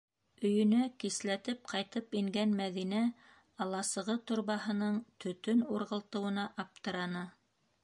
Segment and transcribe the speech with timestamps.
[0.47, 3.03] ...Өйөнә кисләтеп ҡайтып ингән Мәҙинә
[3.67, 7.25] аласығы торбаһының төтөн урғылтыуына аптыраны.